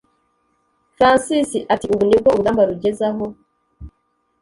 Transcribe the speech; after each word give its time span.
Francis 0.95 1.49
atiubu 1.73 2.03
nibwo 2.05 2.29
urugamba 2.31 2.67
rugeze 2.69 3.03
aho 3.11 3.25